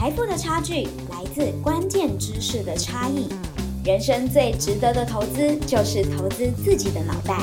[0.00, 3.28] 财富的差距来自关键知识的差异。
[3.84, 7.38] 人生最值得的投资就是投资自己的脑袋。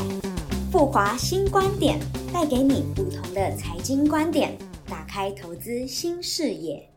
[0.71, 1.99] 富华新观点
[2.33, 4.57] 带给你不同的财经观点，
[4.88, 6.91] 打开投资新视野。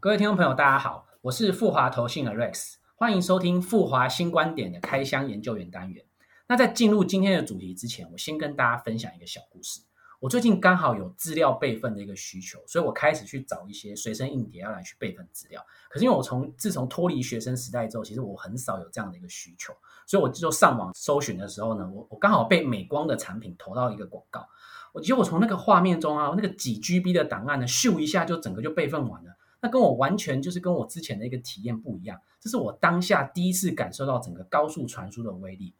[0.00, 6.06] 各位听众朋友，大家好，我是富华投信的 Rex，欢迎收听富华新观点的开箱研究员单元。
[6.48, 9.82] 那在进入今天的主题之前，我先跟大家分享一个小故事。
[10.20, 15.64] 我最近刚好有资料备份的一个需求，所以我开始去找一些随身硬碟要来去备份资料。
[15.90, 19.74] 可是因为我从自从脱离学生时代之后，其实我很少有这样的一个需求，
[20.06, 24.48] 所以我就上网搜寻的时候呢，我我刚好被美光的产品投到一个广告。
[24.92, 29.36] 我结果从那个画面中啊，那个几 GB 的档案呢，咻一下就整个就备份完了。
[29.60, 35.74] 那跟我完全就是跟我之前的一个体验不一样，这是我当下第一次感受到整个高速传输的威力。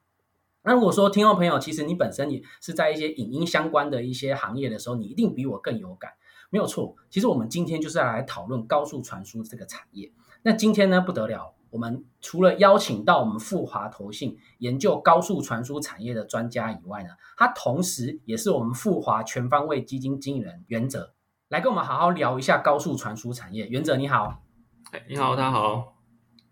[0.67, 6.11] 那如果说听众朋友，其实你本身也是在一些影音相关的一些行业的时候，你一定比我更有感，
[6.51, 6.97] 没有错。
[7.09, 10.13] 其实我们今天就是要来讨论高速传输这个产业。
[10.43, 21.15] 那今天呢不得了，我们除了邀请到我们富华投信研究高速传输产业的专家以外呢，他同时也是我们富华全方位基金经理人袁哲，
[21.49, 23.69] 来跟我们好好聊一下高速传输产业。
[23.69, 24.43] 袁哲你好，
[24.91, 25.96] 哎，你好，大家好。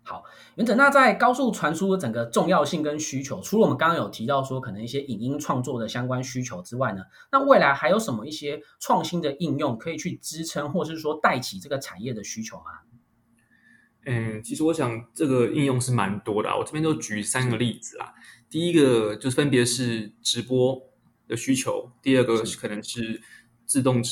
[0.07, 12.65] 好，原则那在高速传输的整个重要性跟需求，除了我们刚刚有提到说可能一些影音创作的相关需求之外呢，那未来还有什么一些创新的应用可以去支撑或是说带起这个产业的需求吗？
[14.05, 18.13] 嗯，其实我想这个应用是蛮多的啊，我这边就举三个例子啊。
[18.47, 20.79] 第一个就是分别是直播
[21.27, 23.19] 的需求，第二个可能是
[23.65, 24.03] 自动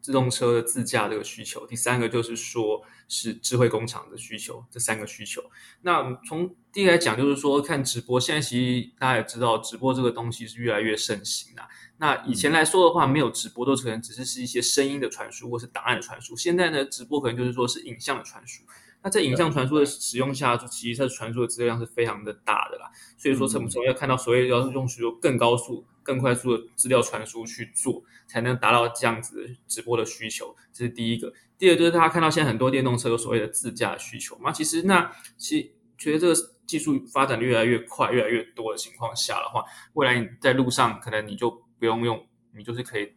[0.00, 5.42] 自动车的自驾这个需求，第三个就是说是智慧工厂的需求，这三个需求。
[5.82, 11.62] 那从第一来讲，就是说看直播，现在其实大家也知道，直播这个东西是越来越盛行了。
[11.98, 18.62] 那以前来说的话，没有直播都可能只是是一些声音的传输或是档案的传输，现在呢，直播可能就是说是影像的传输。
[19.02, 22.90] 那在影像传输的使用下，就其实它传输的资料量是非常的大的啦。
[23.16, 25.86] 所以说，什么时候要看到所谓要用需求更高速。
[26.00, 31.30] 更快速的资料传输去做，才能达到这样子直播的需求，这是第一个。
[31.58, 36.34] 第二就是大家看到现在很多电动车有所谓的自驾需求嘛，其实那其实觉得这个
[36.66, 42.26] 技术发展越来越快、越来越多的情况下的话，未来你在路上可能你就不用用，
[42.56, 43.12] 你就是可以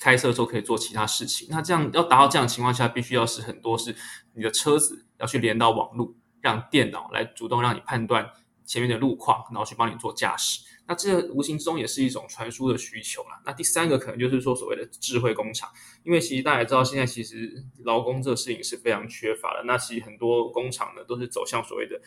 [0.00, 1.48] 开车的时候可以做其他事情。
[1.50, 3.94] 那这样要达到这样的情况下，必须要是很多是
[4.34, 8.30] 你的车子要去连到网络，让电脑来主动让你判断
[8.64, 10.60] 前面的路况，然后去帮你做驾驶。
[10.88, 13.42] 那这无形之中也是一种传输的需求啦。
[13.44, 15.68] 那第三个可能就是说所谓的智慧工厂，
[16.04, 19.64] 因为其实大家知道，现在其实劳工这个事情是非常缺乏的。
[19.64, 22.00] 那其实很多工厂呢都是走向所谓的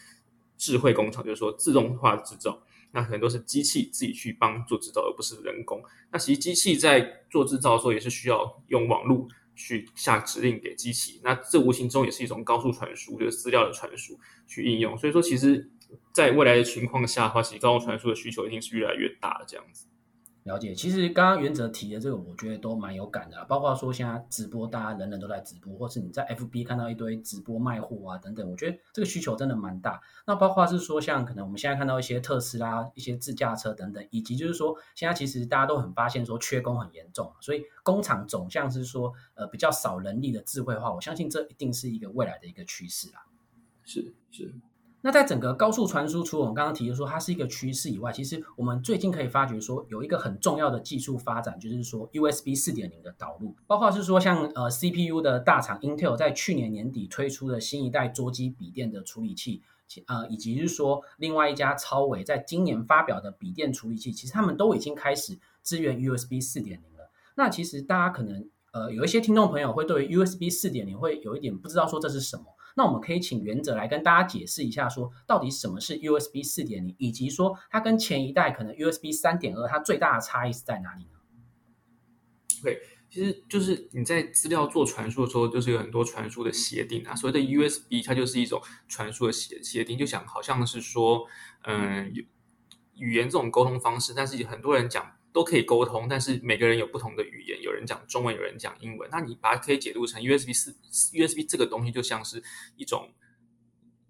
[0.58, 2.62] 智慧工厂，就是说自动化制造。
[2.92, 5.82] 那很多是机器自己去帮做制造，而不是人工。
[6.12, 11.20] 那其实机器在做制造的时候也是需要用网络去下指令给机器。
[11.24, 14.98] 那这无形中也是一种高速传输，就是资料的传输去应用。
[14.98, 15.70] 所以说其实。
[16.14, 19.46] 在未来的情况下的话，其实高速传输的需求一定是越来越大的。
[19.48, 19.88] 这样子，
[20.50, 20.74] 了解。
[20.74, 23.46] 其实刚刚原则提的这个，我觉得都蛮有感的。
[23.46, 30.02] 包括说现在直播，大家人人都在直播，或是你在 FB 看到一堆直播卖货啊等等，我觉得这个需求真的蛮大。
[30.26, 40.92] 那包括是说，像可能我们现在看到一些特斯拉、一些自驾车等等，以及就是说，现在其实大家都很发现说缺工很严重，所以工厂总像是说呃比较少人力的智慧化。
[40.92, 43.22] 我相信这一定是一个未来的一个趋势啊。
[43.86, 44.54] 是是。
[45.02, 59.62] 那在整个高速传输，除了我们刚刚提的说它是一个趋势以外，其实我们最近可以发觉说有一个很重要的技术发展，就是说 USB 四点零的导入，包括是说像呃 CPU 的大厂 Intel 在去年年底推出的新一代桌机笔电的处理器，
[60.08, 67.10] 呃，以及是说另外一家超微在今年发表的笔电处理器，其实他们都已经开始支援 USB 四点零了。
[67.36, 72.44] 那其实大家可能呃有一些听众朋友会对 USB 四点零会有一点不知道说这是什么。
[72.80, 81.20] 那我们可以请原则来跟大家解释一下，说到底什么是 USB 四点零，以及说它跟前一代可能 USB 三点二它最大的差异是在哪里呢
[82.64, 82.80] 对
[83.10, 87.14] 其实就是你在资料做传输的时候，就是有很多传输的协定啊。
[87.14, 91.26] 所谓的 USB，它就是一种传输的协协定，就想好像是说，
[91.66, 92.14] 嗯，
[92.96, 95.19] 语言这种沟通方式，但是很多人讲。
[95.32, 99.10] 都可以沟通，但是每个人有不同的语言，有人讲中文，有人讲英文。
[99.12, 100.76] 那你把它可以解读成 USB 四
[101.14, 102.44] USB 这个东西，就像是
[102.76, 103.14] 一种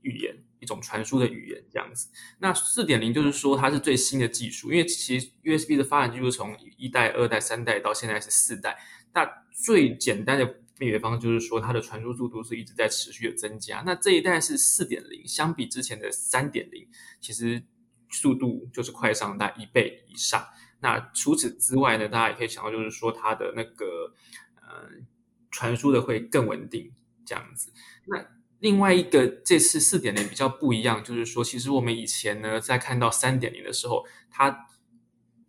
[0.02, 2.08] 语言，一种传输的语言这样子。
[2.40, 8.78] 那四点零就是说它是最新的技术，因为其实 USB 的发展技术从一代、二代、三代到现在是四代。
[9.14, 10.46] 那最简单的
[10.78, 13.84] 辨别方式就是说它的传输速度是一直在持续的增加。
[13.86, 16.88] 那这一代是四点零，相比之前的三点零，
[17.20, 17.62] 其实
[18.10, 20.48] 速度就是快上大一倍以上。
[20.82, 24.14] 那除此之外呢，大家也可以想到，就是说它的那个
[24.56, 24.90] 呃
[25.52, 26.92] 传输的会更稳定，
[27.26, 27.74] 这样子。
[28.06, 28.26] 那
[28.60, 34.68] 另外一个这次四点零比较不一样，就是说，其实我们以前呢在看到三点零的时候，它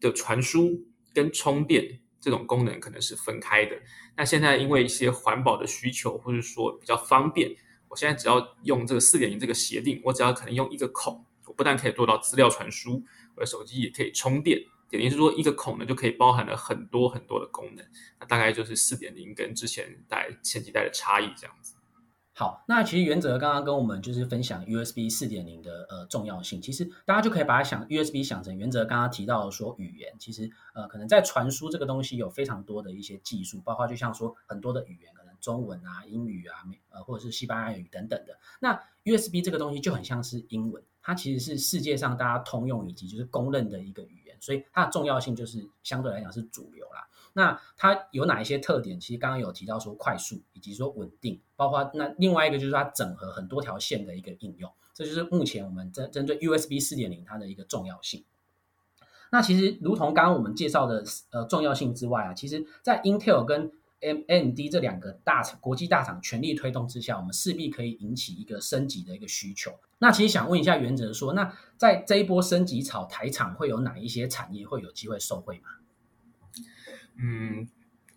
[0.01, 3.81] 的传输跟充电这种功能可能是分开的。
[4.17, 7.55] 那现在因为一些环保的需求，或者说比较方便，
[7.89, 13.05] 我现在只要用这个四点零这个协定，我只要可能用一个孔，我不但可以做到资料传输，
[13.37, 14.61] 我的手机也可以充电。
[14.91, 17.87] 等于是说，一个孔呢就可以包含了很多很多的功能，
[18.19, 21.77] 那大概就是四点零跟之前代前几代的差异这样子。
[22.33, 38.39] 好，那其实原则刚刚跟我们就是分享 USB 四点零的呃重要性，其实大家就可以把它想 USB 想成原则刚刚提到的说语言，其实呃可能在传输这个东西有非常多的一些技术，包括就像说很多的语言，可能中文啊、英语啊、呃或者是西班牙语等等的。
[38.59, 38.73] 那
[39.05, 44.20] USB 这个东西就很像是英文，它其实是世界上大家通用以及就是公认的一个语。
[44.41, 47.07] 所以它的重要性就是相对来讲是主流啦。
[47.33, 48.99] 那它有哪一些特点？
[48.99, 54.73] 其实刚刚有提到说快速以及说稳定，包括那另外一个就是它整合很多条线的一个应用。
[54.93, 58.25] 这就是目前我们针针对 USB 四点零它的一个重要性。
[59.31, 69.79] 那其实如同刚刚我们介绍的呃重要性之外啊，其实在 Intel 跟 M N D 这两个大国际大厂全力推动之下，我们势必可以引起一个升级的一个需求。
[69.99, 75.69] 那其实想问一下原则说，那在这一波升级潮，台厂会有哪一些产业会有机会受惠吗？
[77.17, 77.69] 嗯，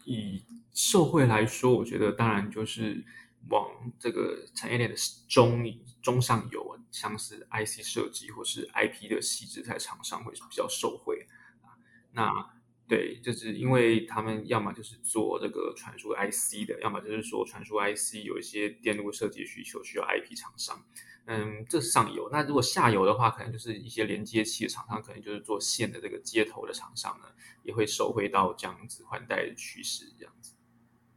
[0.05, 0.43] 以
[0.73, 3.03] 受惠来说，我觉得当然就是
[3.49, 3.67] 往
[3.99, 4.95] 这个产业链的
[5.27, 5.65] 中
[6.01, 11.27] 中上游，像是 IC 设计或是 IP 的细制材厂商会比较受惠
[11.61, 11.75] 啊。
[12.13, 12.52] 那
[12.87, 20.83] 对，就是因为他们要么就是做这个传输 IC 的，要么就是说传输 IC 有一些电路设计需求需要 IP 厂商，
[21.25, 22.29] 嗯，这是上游。
[22.31, 27.25] 那如果下游的话，可能就是一些连接器的厂商，可能就是做线的这个接头的厂商呢，
[27.63, 30.53] 也会受惠到这样子换代的趋势，这样子。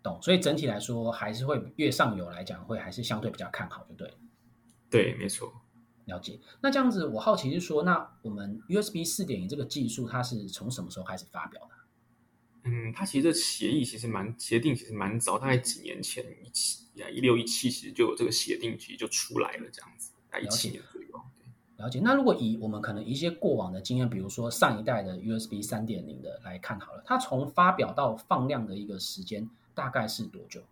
[0.03, 4.15] 懂，所以整体来说还是会越上游来讲，会还是相对比较看好，就对。
[4.89, 5.53] 对，没错。
[6.07, 11.71] 了解，那这样子，我好奇是说，那我们 USB 四点零这个技术，它是从什么时候开始发表的？
[12.71, 21.09] 嗯，它其实这协议其实蛮协定，其实蛮早，大概几年前一七呀一六一七，其实就有这个协定，其实就出来了这样子，在一七年左右。
[21.77, 21.99] 了解。
[21.99, 30.63] 那如果以我们可能一些过往的经验，比如说上一代的 USB 三点零的来看好了，它从发表到放量的一个时间大概是多久？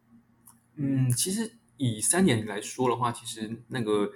[0.76, 4.12] 嗯，其实以三点零来说的话，其实那个。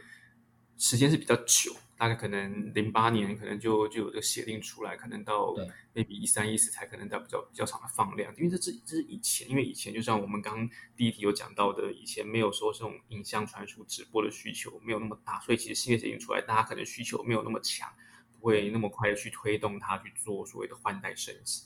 [0.78, 5.52] 时间是比较久，大概可能零八年可能就就有这个协定出来，可能到
[5.92, 17.92] maybe 一三一四才可能到比较比较长的放量，因为这是这是以前，因为以前就像我们刚第一题有讲到的，以前没有说这种影像传输直播的需求没有那么大，所以其实新的协定出来，大家可能需求没有那么强，
[18.38, 21.64] 不会那么快的去推动它去做所谓的换代升级。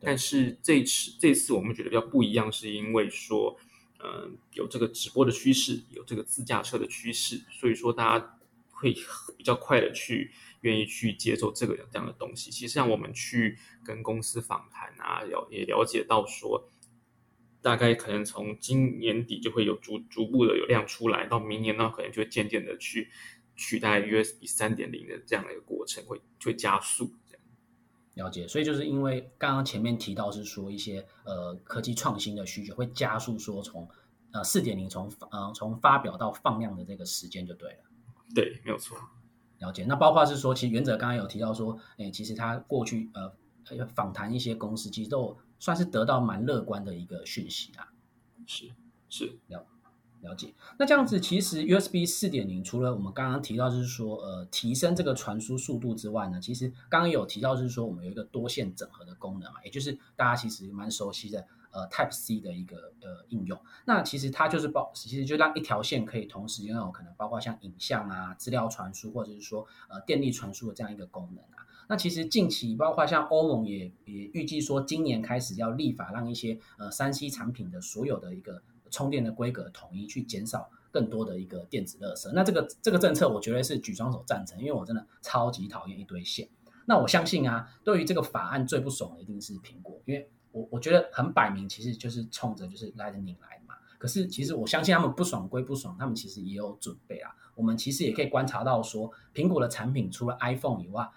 [0.00, 3.56] 但是这次这次我们觉得比较不一样，是因为说，
[4.02, 8.34] 嗯，有这个直播的趋势，有这个自驾车的趋势，所以说大家。
[8.80, 8.94] 会
[9.36, 12.50] 比较快的去愿意去接受这个这样的东西。
[12.50, 16.70] 其实像我们去跟公司访谈啊，了也了解到说，
[17.60, 23.10] 大概可能从今年底就会有逐逐步的有量出来，到明年呢可能就会渐渐的去
[23.56, 27.12] 取代 USB 三点零的这样的一个过程，会会加速。
[28.14, 33.88] 了解，所以就是因为刚刚前面提到是说一些呃科技创新的需求会加速说从
[34.32, 37.78] 呃四点零从呃从发表到放量的这个时间就对了。
[38.34, 38.96] 对，没有错。
[39.58, 39.84] 了解。
[39.84, 43.32] 那包括是说，其实原则刚刚有提到说，哎，其实他过去呃
[43.94, 47.88] 访谈一些公司，其实都算是得到蛮乐观的一个讯息啊。
[48.46, 48.70] 是
[49.08, 49.66] 是了
[50.20, 50.54] 了解。
[50.78, 61.46] 那这样子，其实 USB 四点零除了我们刚刚提到就是说，呃，提升这个传输速度之外呢，其实刚刚有提到就是说，我们有一个多线整合的功能嘛，也就是大家其实蛮熟悉的。
[61.78, 71.64] 呃，Type C 的一个呃应用，那其实它就是包，其实就让一条线可以同时拥有可能包括像影像啊、资料传输或者是说呃电力传输的这样一个功能啊。
[71.88, 82.32] 那其实近期包括像欧盟也也预计说，今年开始要立法让一些呃三 C 产品的所有的一个充电的规格统一，去减少更多的一个电子垃圾。
[82.32, 86.48] 那这个这个政策，我觉得是举双手赞成，因为我真的超级讨厌一堆线。
[86.86, 90.28] 那我相信啊，对于这个法案最不爽的一定是苹果，因为。
[90.58, 93.74] 我我觉得很摆明，其实就是冲着就是来着你来的嘛。
[93.96, 97.30] 可是其实我相信他们不爽归不爽，他们其实也有准备啊。
[97.54, 101.08] 我们其实也可以观察到说，苹果的产品除了 iPhone 以外，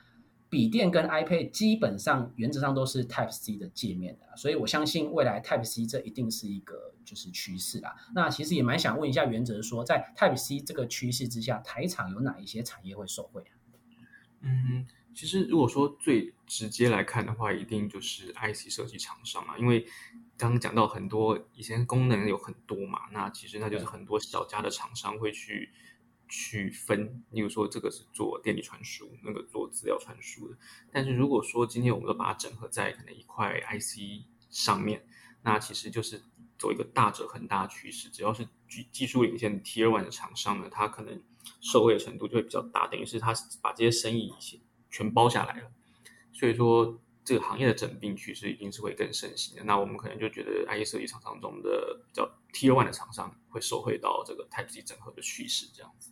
[0.50, 4.36] 笔电跟 iPad 基本上原则上都是 Type C 的界面的。
[4.36, 7.96] 所以我相信未来 Type C 这一定是一个就是趋势啦。
[8.14, 13.54] 那其实也蛮想问一下原则说，在 Type C 这个趋势之下，台厂有哪一些产业会受惠啊？
[14.42, 14.86] 嗯。
[15.14, 19.86] 其实如果说最直接来看的话，一定就是 IC 设计厂商啊，因为
[20.38, 25.70] 刚刚讲到很多以前功能有很多嘛，那其实那就是很多小家的厂商会去
[26.30, 30.58] 去分，例如说这个是做电力传输，那个做资料传输的。
[30.92, 35.06] 但是如果说今天我们都把它整合在可能一块 IC 上面，
[35.44, 36.22] 那其实就是
[36.58, 41.22] 走一个大者很大的趋势，只要是技技术领先 Tier One 的厂商呢，它可能
[41.60, 44.32] 受惠的程度就会比较大，等于是它把这些生意
[44.92, 45.72] 全包下来了。
[46.34, 49.64] 所以说，这个行业的整并趋势一定是会更盛行的。
[49.64, 56.12] 那我们可能就觉得 IC 设计厂商中的比较 Tier One 的厂商会受惠到这个 Type C 整合的趋势，这样子。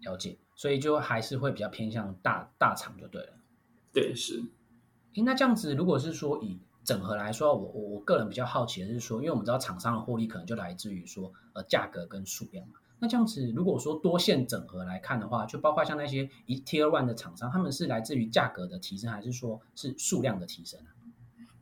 [0.00, 3.38] 了解，所以就还是会比较偏向大大厂就对了。
[3.92, 4.42] 对，是。
[5.14, 12.74] 诶，那这样子，如果是说以整合来说，我我我个人比较好奇的是说，因为我们知道厂商的获利可能就来自于说呃价格跟数量嘛。
[13.04, 20.88] 那这样子，如果说多线整合来看的话，就包括像那些一 Tier One 的厂商，他们是来自于价格的提升，还是说是数量的提升啊？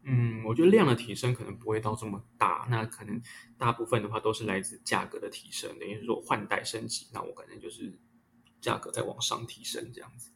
[0.04, 3.20] 嗯，我觉得量的提升可能不会到这么大，那可能
[3.58, 7.98] 大部分的话都是来自价格的提升，等于说换代升级，那我可能就是
[8.60, 10.30] 价格在往上提升这样子。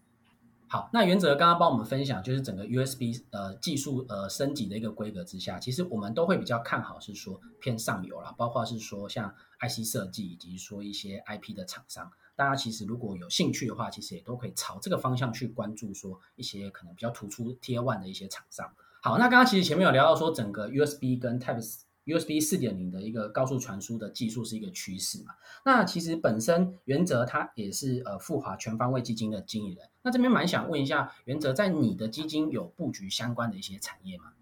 [0.68, 18.72] 好，那原则刚刚帮我们分享，就是整个 USB 呃技术呃升级的一个规格之下，其实我们都会比较看好是说偏上游啦，包括是说像 IC 设计以及说一些 IP 的厂商，大家其实如果有兴趣的话，其实也都可以朝这个方向去关注，说一些可能比较突出 Tier One 的一些厂商。
[19.00, 21.62] 好，那刚刚其实前面有聊到说整个 USB 跟 Type
[22.06, 25.34] USB 四点零的一个高速传输的技术是一个趋势嘛？
[25.64, 29.88] 那其实本身原则它也是呃富华全方位基金的经理人。
[30.06, 34.34] 那这边蛮想问一下，原则在你的基金有布局相关的一些产业吗？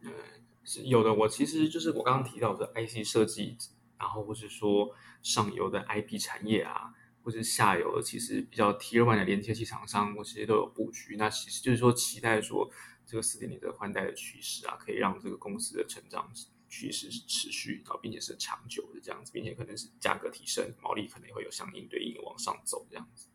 [0.00, 0.10] 嗯，
[0.64, 1.14] 是有的。
[1.14, 3.56] 我其实就是我刚刚提到的 IC 设计，
[3.96, 4.90] 然后或是说
[5.22, 11.14] 上游的 IP 产业啊，或是下游的其实比较 Tier One 的连接器厂商，我其实都有布局。
[11.16, 12.68] 那其实就是说期待说
[13.06, 16.28] 这个四点零的换代的趋势啊，可以让这个公司的成长。
[16.68, 23.28] 趋势是持续，然后并且是长久的这样子，并且可能是价格提升，毛利可能也会有相应对应往上走这样子。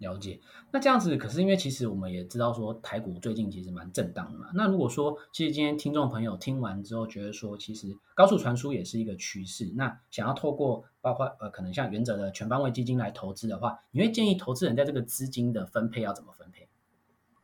[0.00, 0.40] 了解，
[0.72, 4.48] 那这样子，可是因为其实我们也知道说台股最近其实蛮震荡的嘛。
[4.54, 16.68] 那如果说其实今天听众朋友听完之后觉得说，其实高速传输也是一个趋势，那想要透过包括呃可能像原则的全方位基金来投资的话，你会建议投资人在这个资金的分配要怎么分配？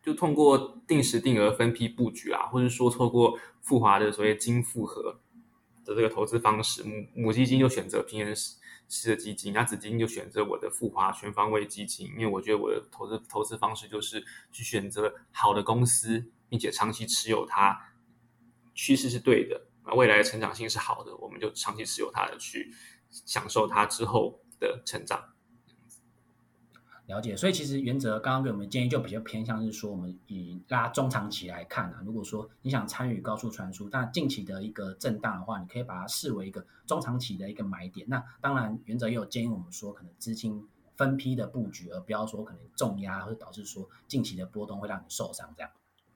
[0.02, 5.20] 就通过定时定额分批布局啊，或者说透过富华的所谓金复合。
[5.84, 8.34] 的这个投资方式，母母基金就选择平衡
[8.88, 17.93] 式的基金，那子金就选择我的富华全方位基金，因为我觉得我的投资投资方式就是去选择好的公司，并且长期持有它，
[18.75, 22.73] 趋势是对的，啊，未来的成长性是好的，我们就长期持有它的去
[23.11, 25.36] 享受它之后的成长。
[27.06, 38.04] 了解，所以其实原则刚刚给我们建议就比较偏向是说，我们以拉中长期来看啊，如果说你想参与高速传输，但近期的一个震荡的话，你可以把它视为一个中长期的一个买点。
[38.08, 45.70] 那当然，原则也有建议我们说，可能资金分批的布局，而不要说可能重压会导致说近期的波动会让你受伤这样。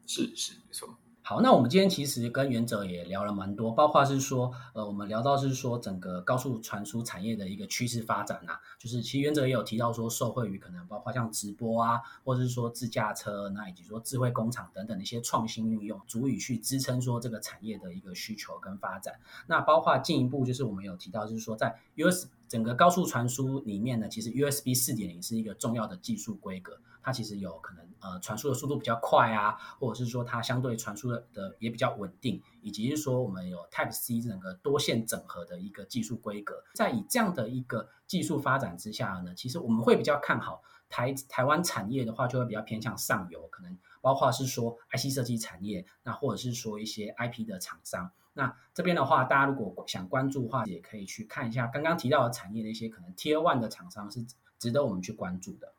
[0.07, 0.99] 是是没错。
[1.23, 19.15] 好，那我们今天其实跟原则也聊了蛮多，包括是说，呃，我们聊到是说整个高速传输产业的一个趋势发展呐，就是其实原则也有提到说，受惠于可能包括像直播啊，或者是说自驾车，那以及说智慧工厂等等的一些创新运用，足以去支撑说这个产业的一个需求跟发展。
[19.47, 26.81] 那包括进一步就是我们有提到，就是说在 US 整个高速传输里面呢，其实 USB 四点零是一个重要的技术规格。
[27.03, 54.25] 它其实有可能呃传输的速度比较快啊，或者是说它相对传输的的也比较稳定，以及是说我们有 Type C 整个多线整合的一个技术规格，在以这样的一个技术发展之下呢，其实我们会比较看好台台湾产业的话，就会比较偏向上游，可能包括是说 IC 设计产业，那或者是说一些 IP 的厂商，那这边的话，大家如果想关注的话，也可以去看一下刚刚提到的产业的一些可能 to One 的厂商是
[54.59, 55.73] 值得我们去关注的。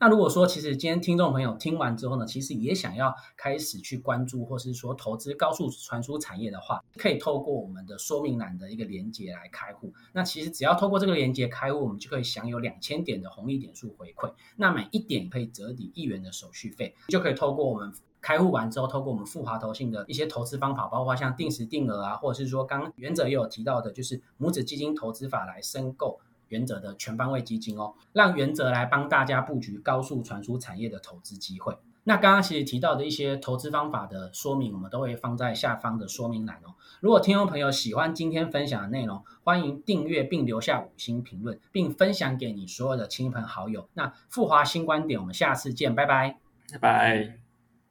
[0.00, 9.92] 那如果说，其实今天听众朋友听完之后呢，其实也想要开始去关注，或是说投资高速传输产业的话，可以透过我们的说明栏的一个连接来开户。
[10.12, 14.32] 那其实只要透过这个连接开户，我们就可以享有两千点的红利点数回馈。
[14.56, 17.92] 那每一点可以折抵一元的手续费，就可以透过我们
[18.24, 26.18] 开户完之后，透过我们富华投信的一些投资方法，包括像定时定额啊，或者是说刚原则也有提到的，就是母子基金投资法来申购。
[26.48, 31.76] 原则的全方位基金哦，让原则来帮大家布局高速传输产业的投资机会。
[32.04, 36.74] 那刚刚其实提到的一些投资方法的说明，我们都会放在下方的说明栏哦。
[37.00, 43.88] 如果听众朋友喜欢今天分享的内容，欢迎订阅并留下五星评论，并分享给你所有的亲朋好友。
[43.94, 46.38] 那富华新观点，我们下次见，拜拜，
[46.72, 47.43] 拜拜。